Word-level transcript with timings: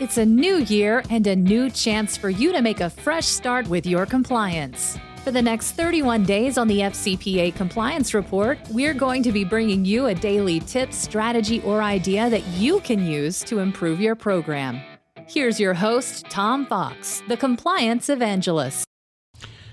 It's 0.00 0.16
a 0.16 0.24
new 0.24 0.58
year 0.58 1.02
and 1.10 1.26
a 1.26 1.34
new 1.34 1.68
chance 1.70 2.16
for 2.16 2.30
you 2.30 2.52
to 2.52 2.62
make 2.62 2.80
a 2.80 2.88
fresh 2.88 3.26
start 3.26 3.66
with 3.66 3.84
your 3.84 4.06
compliance. 4.06 4.96
For 5.24 5.32
the 5.32 5.42
next 5.42 5.72
31 5.72 6.22
days 6.22 6.56
on 6.56 6.68
the 6.68 6.78
FCPA 6.78 7.56
Compliance 7.56 8.14
Report, 8.14 8.60
we're 8.70 8.94
going 8.94 9.24
to 9.24 9.32
be 9.32 9.42
bringing 9.42 9.84
you 9.84 10.06
a 10.06 10.14
daily 10.14 10.60
tip, 10.60 10.92
strategy, 10.92 11.60
or 11.62 11.82
idea 11.82 12.30
that 12.30 12.46
you 12.50 12.78
can 12.78 13.04
use 13.04 13.40
to 13.40 13.58
improve 13.58 14.00
your 14.00 14.14
program. 14.14 14.80
Here's 15.26 15.58
your 15.58 15.74
host, 15.74 16.26
Tom 16.30 16.64
Fox, 16.66 17.20
the 17.26 17.36
Compliance 17.36 18.08
Evangelist. 18.08 18.84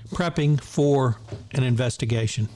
Prepping 0.10 0.60
for 0.60 1.20
an 1.52 1.62
investigation. 1.62 2.50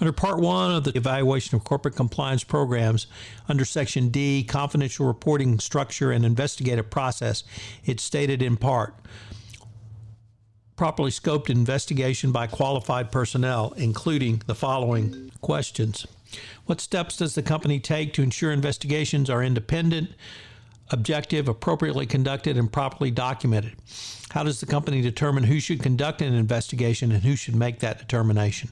Under 0.00 0.12
Part 0.12 0.40
1 0.40 0.74
of 0.74 0.84
the 0.84 0.96
Evaluation 0.96 1.56
of 1.56 1.64
Corporate 1.64 1.94
Compliance 1.94 2.42
Programs, 2.42 3.06
under 3.48 3.64
Section 3.64 4.08
D, 4.08 4.42
Confidential 4.42 5.06
Reporting 5.06 5.58
Structure 5.60 6.10
and 6.10 6.24
Investigative 6.24 6.90
Process, 6.90 7.44
it's 7.84 8.02
stated 8.02 8.42
in 8.42 8.56
part 8.56 8.94
properly 10.76 11.10
scoped 11.10 11.50
investigation 11.50 12.32
by 12.32 12.46
qualified 12.46 13.12
personnel, 13.12 13.72
including 13.76 14.42
the 14.46 14.54
following 14.54 15.30
questions 15.40 16.06
What 16.66 16.80
steps 16.80 17.16
does 17.16 17.34
the 17.34 17.42
company 17.42 17.78
take 17.78 18.12
to 18.14 18.22
ensure 18.22 18.50
investigations 18.50 19.30
are 19.30 19.42
independent? 19.42 20.10
Objective, 20.90 21.48
appropriately 21.48 22.06
conducted, 22.06 22.58
and 22.58 22.70
properly 22.70 23.10
documented. 23.10 23.74
How 24.30 24.42
does 24.42 24.60
the 24.60 24.66
company 24.66 25.00
determine 25.00 25.44
who 25.44 25.60
should 25.60 25.82
conduct 25.82 26.20
an 26.20 26.34
investigation 26.34 27.12
and 27.12 27.22
who 27.22 27.36
should 27.36 27.54
make 27.54 27.78
that 27.80 27.98
determination? 27.98 28.70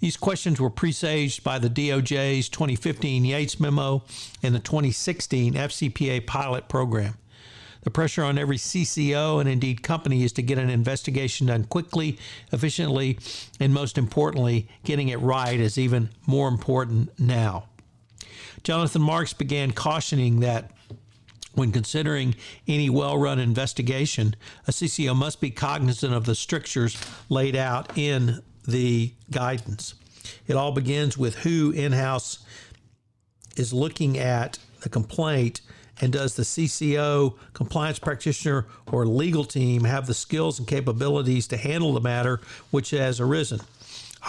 These 0.00 0.16
questions 0.16 0.60
were 0.60 0.70
presaged 0.70 1.42
by 1.42 1.58
the 1.58 1.70
DOJ's 1.70 2.48
2015 2.48 3.24
Yates 3.24 3.58
memo 3.58 4.04
and 4.42 4.54
the 4.54 4.60
2016 4.60 5.54
FCPA 5.54 6.26
pilot 6.26 6.68
program. 6.68 7.14
The 7.82 7.90
pressure 7.90 8.24
on 8.24 8.38
every 8.38 8.56
CCO 8.56 9.40
and 9.40 9.48
indeed 9.48 9.82
company 9.82 10.24
is 10.24 10.32
to 10.32 10.42
get 10.42 10.58
an 10.58 10.70
investigation 10.70 11.46
done 11.46 11.64
quickly, 11.64 12.18
efficiently, 12.52 13.18
and 13.60 13.72
most 13.72 13.96
importantly, 13.96 14.68
getting 14.84 15.08
it 15.08 15.20
right 15.20 15.58
is 15.58 15.78
even 15.78 16.10
more 16.26 16.48
important 16.48 17.18
now. 17.18 17.68
Jonathan 18.62 19.02
Marks 19.02 19.32
began 19.32 19.70
cautioning 19.70 20.40
that 20.40 20.70
when 21.54 21.72
considering 21.72 22.34
any 22.66 22.90
well 22.90 23.18
run 23.18 23.38
investigation, 23.38 24.36
a 24.66 24.70
CCO 24.70 25.16
must 25.16 25.40
be 25.40 25.50
cognizant 25.50 26.14
of 26.14 26.24
the 26.24 26.34
strictures 26.34 26.96
laid 27.28 27.56
out 27.56 27.96
in 27.96 28.42
the 28.68 29.12
guidance. 29.30 29.94
It 30.46 30.54
all 30.54 30.72
begins 30.72 31.16
with 31.16 31.36
who 31.36 31.70
in 31.70 31.92
house 31.92 32.38
is 33.56 33.72
looking 33.72 34.18
at 34.18 34.58
the 34.82 34.88
complaint 34.88 35.62
and 36.00 36.12
does 36.12 36.36
the 36.36 36.44
CCO, 36.44 37.34
compliance 37.54 37.98
practitioner, 37.98 38.66
or 38.92 39.04
legal 39.04 39.44
team 39.44 39.82
have 39.82 40.06
the 40.06 40.14
skills 40.14 40.58
and 40.58 40.68
capabilities 40.68 41.48
to 41.48 41.56
handle 41.56 41.92
the 41.92 42.00
matter 42.00 42.40
which 42.70 42.90
has 42.90 43.20
arisen? 43.20 43.60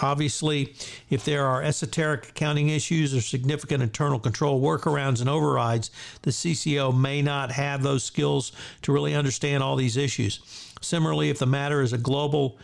Obviously, 0.02 0.74
if 1.10 1.24
there 1.24 1.46
are 1.46 1.62
esoteric 1.62 2.30
accounting 2.30 2.70
issues 2.70 3.14
or 3.14 3.20
significant 3.20 3.82
internal 3.82 4.18
control 4.18 4.60
workarounds 4.60 5.20
and 5.20 5.28
overrides, 5.28 5.90
the 6.22 6.30
CCO 6.30 6.96
may 6.96 7.20
not 7.20 7.52
have 7.52 7.82
those 7.82 8.04
skills 8.04 8.52
to 8.82 8.92
really 8.92 9.14
understand 9.14 9.62
all 9.62 9.76
these 9.76 9.96
issues. 9.96 10.40
Similarly, 10.80 11.28
if 11.28 11.38
the 11.38 11.46
matter 11.46 11.82
is 11.82 11.92
a 11.92 11.98
global 11.98 12.58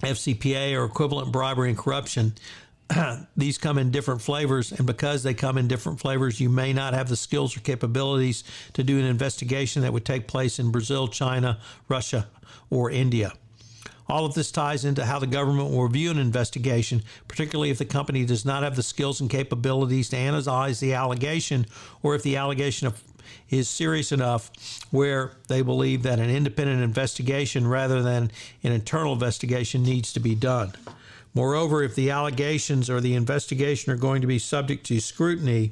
FCPA 0.00 0.78
or 0.78 0.84
equivalent 0.84 1.32
bribery 1.32 1.70
and 1.70 1.78
corruption, 1.78 2.34
these 3.36 3.58
come 3.58 3.78
in 3.78 3.90
different 3.90 4.20
flavors, 4.20 4.72
and 4.72 4.86
because 4.86 5.22
they 5.22 5.34
come 5.34 5.58
in 5.58 5.68
different 5.68 6.00
flavors, 6.00 6.40
you 6.40 6.48
may 6.48 6.72
not 6.72 6.94
have 6.94 7.08
the 7.08 7.16
skills 7.16 7.56
or 7.56 7.60
capabilities 7.60 8.44
to 8.72 8.82
do 8.82 8.98
an 8.98 9.04
investigation 9.04 9.82
that 9.82 9.92
would 9.92 10.04
take 10.04 10.26
place 10.26 10.58
in 10.58 10.70
Brazil, 10.70 11.08
China, 11.08 11.58
Russia, 11.88 12.28
or 12.70 12.90
India. 12.90 13.32
All 14.10 14.26
of 14.26 14.34
this 14.34 14.50
ties 14.50 14.84
into 14.84 15.04
how 15.04 15.20
the 15.20 15.26
government 15.28 15.70
will 15.70 15.84
review 15.84 16.10
an 16.10 16.18
investigation, 16.18 17.04
particularly 17.28 17.70
if 17.70 17.78
the 17.78 17.84
company 17.84 18.24
does 18.24 18.44
not 18.44 18.64
have 18.64 18.74
the 18.74 18.82
skills 18.82 19.20
and 19.20 19.30
capabilities 19.30 20.08
to 20.08 20.16
analyze 20.16 20.80
the 20.80 20.94
allegation 20.94 21.64
or 22.02 22.16
if 22.16 22.24
the 22.24 22.36
allegation 22.36 22.88
of 22.88 23.00
is 23.50 23.68
serious 23.68 24.10
enough 24.10 24.50
where 24.90 25.32
they 25.46 25.62
believe 25.62 26.02
that 26.02 26.18
an 26.18 26.28
independent 26.28 26.82
investigation 26.82 27.68
rather 27.68 28.02
than 28.02 28.32
an 28.64 28.72
internal 28.72 29.12
investigation 29.12 29.84
needs 29.84 30.12
to 30.12 30.18
be 30.18 30.34
done. 30.34 30.72
Moreover, 31.32 31.84
if 31.84 31.94
the 31.94 32.10
allegations 32.10 32.90
or 32.90 33.00
the 33.00 33.14
investigation 33.14 33.92
are 33.92 33.96
going 33.96 34.20
to 34.22 34.26
be 34.26 34.40
subject 34.40 34.84
to 34.86 34.98
scrutiny, 34.98 35.70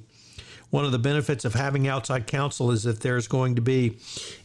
one 0.70 0.84
of 0.84 0.92
the 0.92 0.98
benefits 0.98 1.44
of 1.44 1.54
having 1.54 1.88
outside 1.88 2.26
counsel 2.26 2.70
is 2.70 2.82
that 2.82 3.00
there's 3.00 3.26
going 3.26 3.54
to 3.54 3.62
be 3.62 3.96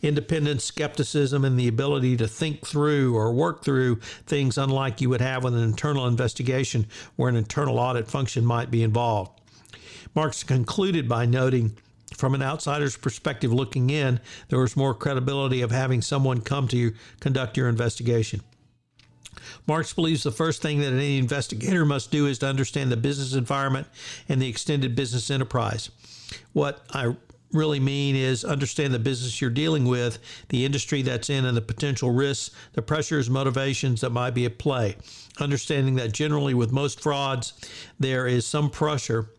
independent 0.01 0.61
skepticism 0.61 1.43
and 1.43 1.59
the 1.59 1.67
ability 1.67 2.15
to 2.17 2.27
think 2.27 2.65
through 2.65 3.15
or 3.15 3.33
work 3.33 3.63
through 3.63 3.95
things 4.25 4.57
unlike 4.57 5.01
you 5.01 5.09
would 5.09 5.21
have 5.21 5.43
with 5.43 5.53
an 5.53 5.63
internal 5.63 6.07
investigation 6.07 6.87
where 7.15 7.29
an 7.29 7.35
internal 7.35 7.77
audit 7.77 8.07
function 8.07 8.45
might 8.45 8.71
be 8.71 8.83
involved. 8.83 9.41
Marks 10.15 10.43
concluded 10.43 11.09
by 11.09 11.25
noting 11.25 11.75
from 12.15 12.35
an 12.35 12.43
outsider's 12.43 12.95
perspective 12.95 13.51
looking 13.51 13.89
in, 13.89 14.19
there 14.49 14.59
was 14.59 14.77
more 14.77 14.93
credibility 14.93 15.61
of 15.61 15.71
having 15.71 16.01
someone 16.01 16.41
come 16.41 16.67
to 16.67 16.77
you 16.77 16.93
conduct 17.19 17.57
your 17.57 17.67
investigation. 17.67 18.41
Marks 19.67 19.93
believes 19.93 20.23
the 20.23 20.31
first 20.31 20.61
thing 20.61 20.79
that 20.81 20.93
any 20.93 21.17
investigator 21.17 21.85
must 21.85 22.11
do 22.11 22.27
is 22.27 22.39
to 22.39 22.47
understand 22.47 22.91
the 22.91 22.97
business 22.97 23.33
environment 23.33 23.87
and 24.29 24.41
the 24.41 24.47
extended 24.47 24.95
business 24.95 25.31
enterprise. 25.31 25.89
What 26.53 26.85
I 26.91 27.15
really 27.51 27.79
mean 27.79 28.15
is 28.15 28.43
understand 28.43 28.93
the 28.93 28.99
business 28.99 29.39
you're 29.39 29.49
dealing 29.49 29.85
with, 29.85 30.17
the 30.49 30.65
industry 30.65 31.01
that's 31.01 31.29
in, 31.29 31.45
and 31.45 31.55
the 31.55 31.61
potential 31.61 32.11
risks, 32.11 32.53
the 32.73 32.81
pressures, 32.81 33.29
motivations 33.29 34.01
that 34.01 34.09
might 34.09 34.31
be 34.31 34.45
at 34.45 34.57
play. 34.57 34.95
Understanding 35.39 35.95
that 35.95 36.11
generally 36.11 36.53
with 36.53 36.71
most 36.71 36.99
frauds, 36.99 37.53
there 37.99 38.27
is 38.27 38.45
some 38.45 38.69
pressure 38.69 39.29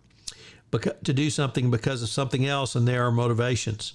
to 0.72 1.12
do 1.12 1.30
something 1.30 1.70
because 1.70 2.02
of 2.02 2.08
something 2.08 2.46
else, 2.46 2.74
and 2.74 2.86
there 2.86 3.04
are 3.04 3.12
motivations. 3.12 3.94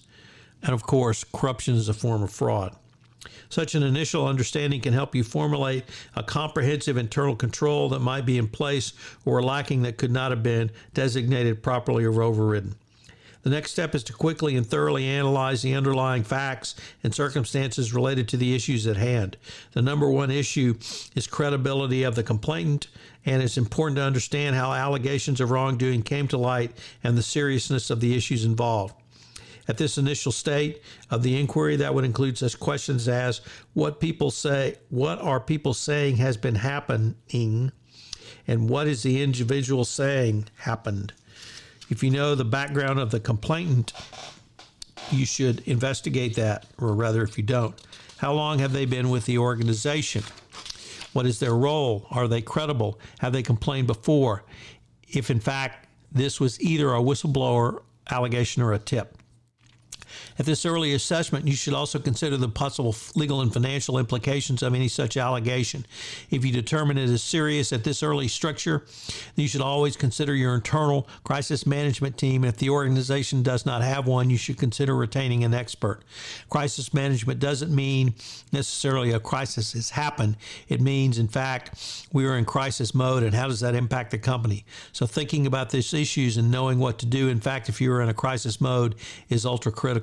And 0.62 0.74
of 0.74 0.84
course, 0.84 1.24
corruption 1.24 1.76
is 1.76 1.90
a 1.90 1.94
form 1.94 2.24
of 2.24 2.32
fraud. 2.32 2.76
Such 3.50 3.76
an 3.76 3.84
initial 3.84 4.28
understanding 4.28 4.80
can 4.80 4.94
help 4.94 5.16
you 5.16 5.24
formulate 5.24 5.84
a 6.16 6.24
comprehensive 6.24 6.98
internal 6.98 7.36
control 7.36 7.90
that 7.90 8.00
might 8.00 8.26
be 8.26 8.38
in 8.38 8.48
place 8.48 8.94
or 9.26 9.42
lacking 9.42 9.82
that 9.82 9.98
could 9.98 10.12
not 10.12 10.32
have 10.32 10.44
been 10.44 10.72
designated 10.94 11.64
properly 11.64 12.06
or 12.06 12.22
overridden. 12.22 12.76
The 13.42 13.50
next 13.50 13.72
step 13.72 13.96
is 13.96 14.04
to 14.04 14.14
quickly 14.14 14.58
and 14.58 14.68
thoroughly 14.68 15.06
analyze 15.06 15.62
the 15.62 15.74
underlying 15.74 16.24
facts 16.24 16.76
and 17.04 17.16
circumstances 17.16 17.94
related 17.94 18.28
to 18.30 18.38
the 18.38 18.54
issues 18.54 18.86
at 18.86 18.98
hand. 18.98 19.38
The 19.72 19.82
number 19.82 20.10
one 20.10 20.30
issue 20.30 20.76
is 21.16 21.26
credibility 21.26 22.04
of 22.04 22.16
the 22.16 22.24
complainant, 22.24 22.88
and 23.26 23.42
it's 23.42 23.58
important 23.58 23.98
to 23.98 24.04
understand 24.04 24.56
how 24.56 24.74
allegations 24.74 25.40
of 25.40 25.52
wrongdoing 25.52 26.04
came 26.04 26.28
to 26.30 26.38
light 26.38 26.72
and 27.04 27.18
the 27.18 27.24
seriousness 27.24 27.90
of 27.90 28.02
the 28.02 28.16
issues 28.16 28.44
involved. 28.44 28.96
At 29.70 29.78
this 29.78 29.98
initial 29.98 30.32
state 30.32 30.82
of 31.12 31.22
the 31.22 31.40
inquiry, 31.40 31.76
that 31.76 31.94
would 31.94 32.04
include 32.04 32.38
such 32.38 32.60
questions 32.60 33.08
as 33.08 33.40
what 33.74 34.00
people 34.00 34.32
say, 34.32 34.78
what 34.90 35.22
are 35.22 35.40
people 35.40 35.74
saying 35.76 36.18
has 36.18 36.38
been 36.38 36.56
happening, 36.56 37.72
and 38.48 38.68
what 38.70 38.88
is 38.88 39.04
the 39.04 39.22
individual 39.22 39.86
saying 39.86 40.48
happened. 40.56 41.14
If 41.90 42.04
you 42.04 42.12
know 42.12 42.36
the 42.36 42.46
background 42.46 43.00
of 43.00 43.12
the 43.12 43.20
complainant, 43.20 43.94
you 45.12 45.26
should 45.26 45.68
investigate 45.68 46.36
that, 46.36 46.66
or 46.78 46.94
rather, 46.94 47.24
if 47.24 47.38
you 47.38 47.44
don't, 47.44 47.76
how 48.18 48.34
long 48.34 48.60
have 48.60 48.74
they 48.74 48.86
been 48.86 49.10
with 49.10 49.26
the 49.26 49.38
organization? 49.38 50.24
What 51.14 51.26
is 51.26 51.40
their 51.40 51.56
role? 51.56 52.06
Are 52.12 52.28
they 52.28 52.42
credible? 52.42 53.00
Have 53.20 53.34
they 53.34 53.42
complained 53.42 53.88
before? 53.88 54.44
If 55.08 55.32
in 55.32 55.40
fact 55.40 55.88
this 56.12 56.40
was 56.40 56.62
either 56.62 56.94
a 56.94 57.00
whistleblower 57.00 57.82
allegation 58.12 58.62
or 58.62 58.74
a 58.74 58.80
tip. 58.80 59.18
At 60.38 60.46
this 60.46 60.66
early 60.66 60.94
assessment, 60.94 61.48
you 61.48 61.56
should 61.56 61.74
also 61.74 62.00
consider 62.00 62.38
the 62.38 62.50
possible 62.50 62.96
legal 63.16 63.42
and 63.42 63.52
financial 63.52 63.98
implications 63.98 64.64
of 64.64 64.74
any 64.74 64.88
such 64.88 65.18
allegation. 65.18 65.86
If 66.30 66.46
you 66.46 66.52
determine 66.52 66.98
it 66.98 67.10
is 67.10 67.24
serious 67.24 67.74
at 67.74 67.84
this 67.84 68.04
early 68.04 68.28
structure, 68.28 68.86
you 69.36 69.48
should 69.48 69.62
always 69.62 69.96
consider 69.96 70.36
your 70.36 70.56
internal 70.56 71.08
crisis 71.24 71.66
management 71.66 72.18
team. 72.18 72.44
If 72.44 72.58
the 72.58 72.70
organization 72.70 73.44
does 73.44 73.66
not 73.66 73.82
have 73.82 74.08
one, 74.08 74.30
you 74.30 74.38
should 74.38 74.58
consider 74.58 74.96
retaining 74.96 75.44
an 75.44 75.54
expert. 75.54 76.02
Crisis 76.50 76.94
management 76.94 77.40
doesn't 77.40 77.74
mean 77.74 78.16
necessarily 78.52 79.12
a 79.12 79.20
crisis 79.20 79.74
has 79.74 79.92
happened. 79.92 80.38
It 80.68 80.82
means, 80.82 81.18
in 81.18 81.28
fact, 81.28 82.08
we 82.12 82.26
are 82.26 82.38
in 82.38 82.46
crisis 82.46 82.94
mode, 82.94 83.24
and 83.24 83.34
how 83.34 83.48
does 83.48 83.60
that 83.60 83.76
impact 83.76 84.12
the 84.12 84.18
company? 84.18 84.66
So, 84.92 85.06
thinking 85.06 85.46
about 85.46 85.70
these 85.70 85.94
issues 85.94 86.38
and 86.38 86.50
knowing 86.52 86.80
what 86.80 87.00
to 87.00 87.06
do, 87.06 87.28
in 87.28 87.40
fact, 87.40 87.70
if 87.70 87.80
you're 87.80 88.02
in 88.02 88.10
a 88.10 88.14
crisis 88.14 88.60
mode, 88.60 88.96
is 89.30 89.46
ultra 89.46 89.72
critical. 89.72 89.99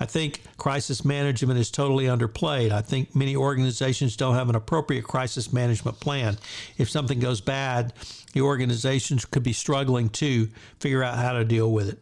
I 0.00 0.04
think 0.04 0.42
crisis 0.56 1.04
management 1.04 1.60
is 1.60 1.70
totally 1.70 2.06
underplayed. 2.06 2.72
I 2.72 2.80
think 2.80 3.14
many 3.14 3.36
organizations 3.36 4.16
don't 4.16 4.34
have 4.34 4.48
an 4.48 4.56
appropriate 4.56 5.04
crisis 5.04 5.52
management 5.52 6.00
plan. 6.00 6.38
If 6.76 6.90
something 6.90 7.20
goes 7.20 7.40
bad, 7.40 7.92
the 8.32 8.40
organizations 8.40 9.24
could 9.24 9.44
be 9.44 9.52
struggling 9.52 10.08
to 10.10 10.48
figure 10.80 11.04
out 11.04 11.18
how 11.18 11.34
to 11.34 11.44
deal 11.44 11.70
with 11.70 11.88
it. 11.88 12.00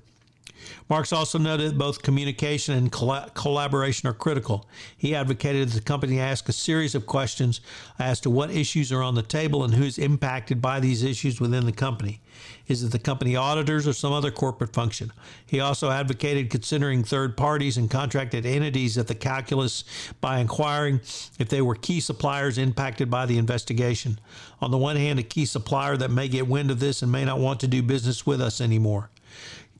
Marks 0.88 1.12
also 1.12 1.38
noted 1.38 1.70
that 1.70 1.78
both 1.78 2.02
communication 2.02 2.76
and 2.76 2.90
collaboration 2.90 4.08
are 4.08 4.14
critical. 4.14 4.68
He 4.96 5.14
advocated 5.14 5.68
that 5.68 5.74
the 5.74 5.80
company 5.80 6.18
ask 6.18 6.48
a 6.48 6.52
series 6.52 6.94
of 6.94 7.06
questions 7.06 7.60
as 7.98 8.20
to 8.20 8.30
what 8.30 8.50
issues 8.50 8.92
are 8.92 9.02
on 9.02 9.14
the 9.14 9.22
table 9.22 9.64
and 9.64 9.74
who's 9.74 9.98
impacted 9.98 10.60
by 10.60 10.80
these 10.80 11.02
issues 11.02 11.40
within 11.40 11.66
the 11.66 11.72
company. 11.72 12.20
Is 12.66 12.82
it 12.82 12.92
the 12.92 12.98
company 12.98 13.36
auditors 13.36 13.86
or 13.86 13.92
some 13.92 14.12
other 14.12 14.30
corporate 14.30 14.72
function? 14.72 15.12
He 15.46 15.60
also 15.60 15.90
advocated 15.90 16.50
considering 16.50 17.02
third 17.04 17.36
parties 17.36 17.76
and 17.76 17.90
contracted 17.90 18.46
entities 18.46 18.96
at 18.96 19.08
the 19.08 19.14
calculus 19.14 19.84
by 20.20 20.38
inquiring 20.38 21.00
if 21.38 21.48
they 21.48 21.60
were 21.60 21.74
key 21.74 22.00
suppliers 22.00 22.58
impacted 22.58 23.10
by 23.10 23.26
the 23.26 23.38
investigation. 23.38 24.18
On 24.60 24.70
the 24.70 24.78
one 24.78 24.96
hand, 24.96 25.18
a 25.18 25.24
key 25.24 25.46
supplier 25.46 25.96
that 25.96 26.10
may 26.10 26.28
get 26.28 26.46
wind 26.46 26.70
of 26.70 26.80
this 26.80 27.02
and 27.02 27.10
may 27.10 27.24
not 27.24 27.38
want 27.38 27.60
to 27.60 27.66
do 27.66 27.82
business 27.82 28.24
with 28.24 28.40
us 28.40 28.60
anymore. 28.60 29.10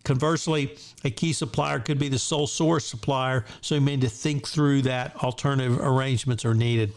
Conversely, 0.04 0.76
a 1.04 1.10
key 1.10 1.32
supplier 1.32 1.78
could 1.78 1.98
be 1.98 2.08
the 2.08 2.18
sole 2.18 2.46
source 2.46 2.86
supplier, 2.86 3.44
so 3.60 3.74
you 3.74 3.80
may 3.80 3.96
need 3.96 4.02
to 4.02 4.08
think 4.08 4.48
through 4.48 4.82
that 4.82 5.14
alternative 5.22 5.78
arrangements 5.80 6.44
are 6.44 6.54
needed. 6.54 6.92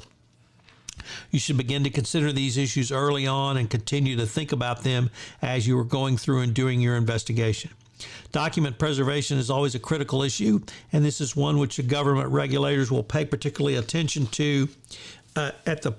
You 1.32 1.40
should 1.40 1.58
begin 1.58 1.84
to 1.84 1.90
consider 1.90 2.32
these 2.32 2.58
issues 2.58 2.92
early 2.92 3.28
on 3.28 3.58
and 3.58 3.70
continue 3.70 4.16
to 4.18 4.26
think 4.26 4.52
about 4.52 4.84
them 4.84 5.10
as 5.42 5.68
you 5.68 5.78
are 5.80 5.84
going 5.84 6.18
through 6.18 6.42
and 6.42 6.54
doing 6.54 6.80
your 6.80 6.96
investigation. 6.96 7.72
Document 8.32 8.78
preservation 8.78 9.38
is 9.38 9.50
always 9.50 9.76
a 9.76 9.80
critical 9.80 10.24
issue, 10.24 10.60
and 10.92 11.04
this 11.04 11.22
is 11.22 11.36
one 11.36 11.58
which 11.58 11.78
the 11.78 11.84
government 11.84 12.30
regulators 12.30 12.92
will 12.92 13.04
pay 13.04 13.26
particularly 13.26 13.76
attention 13.76 14.28
to 14.28 14.68
uh, 15.36 15.52
at 15.66 15.82
the 15.82 15.94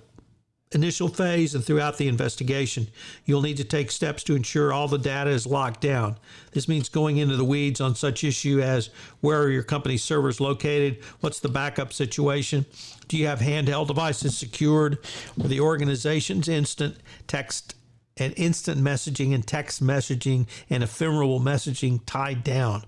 initial 0.75 1.09
phase 1.09 1.55
and 1.55 1.65
throughout 1.65 1.99
the 1.99 2.09
investigation. 2.09 2.88
You'll 3.25 3.43
need 3.43 3.56
to 3.59 3.65
take 3.65 3.91
steps 3.91 4.25
to 4.25 4.35
ensure 4.35 4.73
all 4.73 4.88
the 4.88 4.99
data 4.99 5.31
is 5.31 5.47
locked 5.47 5.81
down. 5.81 6.17
This 6.53 6.69
means 6.69 6.88
going 6.88 7.17
into 7.19 7.37
the 7.37 7.44
weeds 7.44 7.81
on 7.81 7.94
such 7.94 8.25
issue 8.25 8.61
as 8.61 8.91
where 9.21 9.43
are 9.43 9.50
your 9.50 9.62
company's 9.62 10.03
servers 10.03 10.41
located? 10.41 11.03
What's 11.21 11.41
the 11.41 11.49
backup 11.49 11.93
situation? 11.93 12.67
Do 13.09 13.17
you 13.17 13.26
have 13.26 13.41
handheld 13.41 13.88
devices 13.88 14.37
secured? 14.37 14.99
Are 15.43 15.49
the 15.49 15.61
organization's 15.61 16.49
instant 16.49 16.97
text 17.26 17.75
and 18.17 18.32
instant 18.37 18.81
messaging 18.81 19.35
and 19.35 19.47
text 19.47 19.82
messaging 19.82 20.47
and 20.71 20.82
ephemeral 20.82 21.41
messaging 21.41 22.00
tied 22.06 22.44
down? 22.44 22.85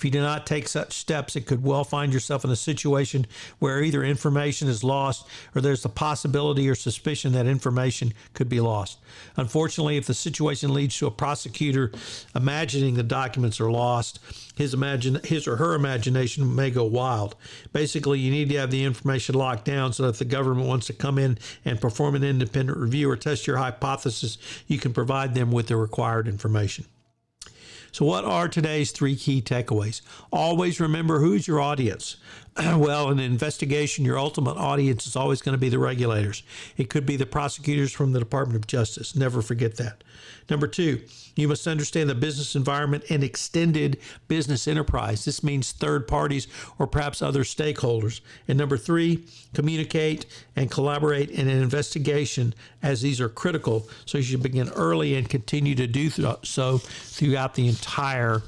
If 0.00 0.04
you 0.06 0.10
do 0.10 0.22
not 0.22 0.46
take 0.46 0.66
such 0.66 0.94
steps, 0.94 1.36
it 1.36 1.44
could 1.44 1.62
well 1.62 1.84
find 1.84 2.10
yourself 2.10 2.42
in 2.42 2.50
a 2.50 2.56
situation 2.56 3.26
where 3.58 3.82
either 3.82 4.02
information 4.02 4.66
is 4.66 4.82
lost 4.82 5.26
or 5.54 5.60
there's 5.60 5.82
the 5.82 5.90
possibility 5.90 6.70
or 6.70 6.74
suspicion 6.74 7.32
that 7.32 7.44
information 7.44 8.14
could 8.32 8.48
be 8.48 8.60
lost. 8.60 8.98
Unfortunately, 9.36 9.98
if 9.98 10.06
the 10.06 10.14
situation 10.14 10.72
leads 10.72 10.96
to 10.96 11.06
a 11.06 11.10
prosecutor 11.10 11.92
imagining 12.34 12.94
the 12.94 13.02
documents 13.02 13.60
are 13.60 13.70
lost, 13.70 14.20
his 14.56 14.72
imagine 14.72 15.20
his 15.22 15.46
or 15.46 15.56
her 15.56 15.74
imagination 15.74 16.56
may 16.56 16.70
go 16.70 16.84
wild. 16.84 17.36
Basically, 17.74 18.20
you 18.20 18.30
need 18.30 18.48
to 18.48 18.56
have 18.56 18.70
the 18.70 18.84
information 18.84 19.34
locked 19.34 19.66
down 19.66 19.92
so 19.92 20.04
that 20.04 20.14
if 20.14 20.18
the 20.18 20.24
government 20.24 20.66
wants 20.66 20.86
to 20.86 20.94
come 20.94 21.18
in 21.18 21.36
and 21.66 21.78
perform 21.78 22.14
an 22.14 22.24
independent 22.24 22.78
review 22.78 23.10
or 23.10 23.18
test 23.18 23.46
your 23.46 23.58
hypothesis, 23.58 24.38
you 24.66 24.78
can 24.78 24.94
provide 24.94 25.34
them 25.34 25.52
with 25.52 25.66
the 25.66 25.76
required 25.76 26.26
information. 26.26 26.86
So, 27.92 28.04
what 28.04 28.24
are 28.24 28.48
today's 28.48 28.92
three 28.92 29.16
key 29.16 29.42
takeaways? 29.42 30.00
Always 30.30 30.80
remember 30.80 31.20
who's 31.20 31.48
your 31.48 31.60
audience. 31.60 32.16
well, 32.76 33.10
in 33.10 33.18
an 33.18 33.24
investigation, 33.24 34.04
your 34.04 34.18
ultimate 34.18 34.56
audience 34.56 35.06
is 35.06 35.16
always 35.16 35.40
going 35.40 35.54
to 35.54 35.58
be 35.58 35.68
the 35.68 35.78
regulators. 35.78 36.42
It 36.76 36.90
could 36.90 37.06
be 37.06 37.16
the 37.16 37.26
prosecutors 37.26 37.92
from 37.92 38.12
the 38.12 38.18
Department 38.18 38.56
of 38.56 38.66
Justice. 38.66 39.14
Never 39.14 39.40
forget 39.40 39.76
that. 39.76 40.02
Number 40.48 40.66
two, 40.66 41.02
you 41.36 41.46
must 41.46 41.66
understand 41.68 42.10
the 42.10 42.14
business 42.14 42.56
environment 42.56 43.04
and 43.08 43.22
extended 43.22 43.98
business 44.26 44.66
enterprise. 44.66 45.24
This 45.24 45.44
means 45.44 45.70
third 45.70 46.08
parties 46.08 46.48
or 46.78 46.88
perhaps 46.88 47.22
other 47.22 47.44
stakeholders. 47.44 48.20
And 48.48 48.58
number 48.58 48.76
three, 48.76 49.24
communicate 49.54 50.26
and 50.56 50.70
collaborate 50.70 51.30
in 51.30 51.48
an 51.48 51.62
investigation 51.62 52.52
as 52.82 53.00
these 53.00 53.20
are 53.20 53.28
critical. 53.28 53.88
So 54.06 54.18
you 54.18 54.24
should 54.24 54.42
begin 54.42 54.70
early 54.70 55.14
and 55.14 55.28
continue 55.28 55.76
to 55.76 55.86
do 55.86 56.10
so 56.42 56.78
throughout 56.78 57.54
the 57.54 57.68
entire 57.68 58.42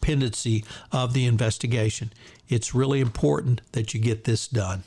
pendency 0.00 0.64
of 0.92 1.14
the 1.14 1.26
investigation. 1.26 2.12
It's 2.48 2.74
really 2.74 3.00
important 3.00 3.60
that 3.72 3.92
you 3.92 4.00
get 4.00 4.24
this 4.24 4.46
done. 4.46 4.84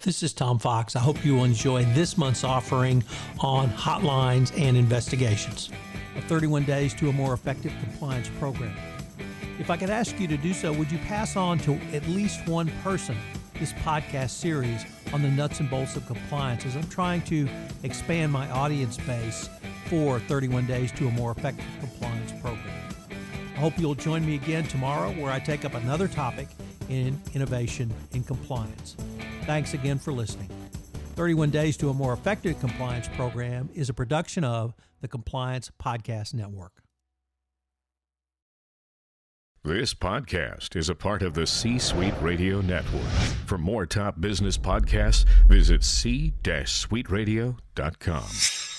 This 0.00 0.22
is 0.22 0.32
Tom 0.32 0.58
Fox. 0.58 0.96
I 0.96 1.00
hope 1.00 1.24
you 1.24 1.36
will 1.36 1.44
enjoy 1.44 1.84
this 1.86 2.18
month's 2.18 2.44
offering 2.44 3.02
on 3.40 3.70
hotlines 3.70 4.52
and 4.60 4.76
investigations. 4.76 5.70
31 6.28 6.64
days 6.64 6.92
to 6.94 7.08
a 7.08 7.12
more 7.12 7.32
effective 7.32 7.72
compliance 7.82 8.28
program. 8.38 8.76
If 9.58 9.70
I 9.70 9.76
could 9.76 9.90
ask 9.90 10.18
you 10.18 10.26
to 10.28 10.36
do 10.36 10.52
so, 10.52 10.72
would 10.72 10.90
you 10.90 10.98
pass 10.98 11.36
on 11.36 11.58
to 11.60 11.74
at 11.92 12.06
least 12.08 12.46
one 12.46 12.70
person 12.82 13.16
this 13.58 13.72
podcast 13.72 14.30
series 14.30 14.84
on 15.12 15.22
the 15.22 15.30
nuts 15.30 15.60
and 15.60 15.70
bolts 15.70 15.96
of 15.96 16.04
compliance 16.06 16.66
as 16.66 16.76
I'm 16.76 16.88
trying 16.88 17.22
to 17.22 17.48
expand 17.84 18.32
my 18.32 18.50
audience 18.50 18.96
base 18.98 19.48
for 19.86 20.18
31 20.20 20.66
days 20.66 20.90
to 20.92 21.06
a 21.06 21.10
more 21.12 21.30
effective 21.30 21.64
compliance. 21.78 22.23
I 23.54 23.58
hope 23.58 23.78
you'll 23.78 23.94
join 23.94 24.26
me 24.26 24.34
again 24.34 24.64
tomorrow 24.64 25.12
where 25.12 25.30
I 25.30 25.38
take 25.38 25.64
up 25.64 25.74
another 25.74 26.08
topic 26.08 26.48
in 26.88 27.20
innovation 27.34 27.92
and 28.12 28.26
compliance. 28.26 28.96
Thanks 29.46 29.74
again 29.74 29.98
for 29.98 30.12
listening. 30.12 30.48
31 31.14 31.50
Days 31.50 31.76
to 31.76 31.90
a 31.90 31.94
More 31.94 32.12
Effective 32.12 32.58
Compliance 32.58 33.06
Program 33.08 33.68
is 33.74 33.88
a 33.88 33.94
production 33.94 34.42
of 34.42 34.74
the 35.00 35.08
Compliance 35.08 35.70
Podcast 35.80 36.34
Network. 36.34 36.72
This 39.62 39.94
podcast 39.94 40.76
is 40.76 40.90
a 40.90 40.94
part 40.94 41.22
of 41.22 41.32
the 41.32 41.46
C 41.46 41.78
Suite 41.78 42.12
Radio 42.20 42.60
Network. 42.60 43.08
For 43.46 43.56
more 43.56 43.86
top 43.86 44.20
business 44.20 44.58
podcasts, 44.58 45.24
visit 45.46 45.82
c-suiteradio.com. 45.84 48.73